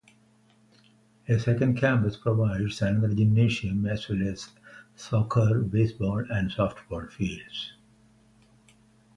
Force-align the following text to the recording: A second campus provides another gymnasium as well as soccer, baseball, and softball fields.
A 1.29 1.37
second 1.37 1.77
campus 1.77 2.17
provides 2.17 2.81
another 2.81 3.13
gymnasium 3.13 3.85
as 3.85 4.09
well 4.09 4.23
as 4.29 4.49
soccer, 4.95 5.59
baseball, 5.61 6.25
and 6.31 6.49
softball 6.49 7.07
fields. 7.11 7.73